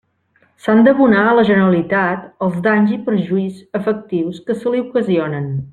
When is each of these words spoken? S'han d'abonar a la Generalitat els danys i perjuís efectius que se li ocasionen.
S'han 0.61 0.79
d'abonar 0.87 1.25
a 1.31 1.35
la 1.39 1.43
Generalitat 1.49 2.25
els 2.47 2.57
danys 2.69 2.97
i 2.99 3.01
perjuís 3.11 3.63
efectius 3.83 4.45
que 4.49 4.61
se 4.63 4.75
li 4.77 4.87
ocasionen. 4.89 5.51